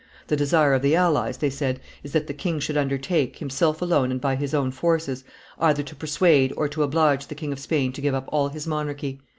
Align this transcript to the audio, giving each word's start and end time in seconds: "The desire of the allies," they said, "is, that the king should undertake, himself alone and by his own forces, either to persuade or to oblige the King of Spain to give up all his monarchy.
"The 0.29 0.35
desire 0.35 0.73
of 0.73 0.81
the 0.81 0.95
allies," 0.95 1.37
they 1.37 1.51
said, 1.51 1.79
"is, 2.01 2.11
that 2.13 2.25
the 2.25 2.33
king 2.33 2.59
should 2.59 2.75
undertake, 2.75 3.37
himself 3.37 3.83
alone 3.83 4.09
and 4.09 4.19
by 4.19 4.35
his 4.35 4.51
own 4.51 4.71
forces, 4.71 5.23
either 5.59 5.83
to 5.83 5.95
persuade 5.95 6.51
or 6.57 6.67
to 6.69 6.81
oblige 6.81 7.27
the 7.27 7.35
King 7.35 7.53
of 7.53 7.59
Spain 7.59 7.93
to 7.93 8.01
give 8.01 8.15
up 8.15 8.25
all 8.29 8.47
his 8.47 8.65
monarchy. 8.65 9.21